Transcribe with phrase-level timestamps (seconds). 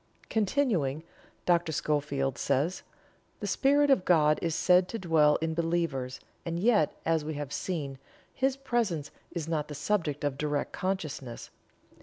[0.31, 1.03] Continuing,
[1.45, 1.71] Dr.
[1.71, 2.81] Schofield says:
[3.39, 7.53] "The Spirit of God is said to dwell in believers, and yet, as we have
[7.53, 7.99] seen,
[8.33, 11.51] His presence is not the subject of direct consciousness.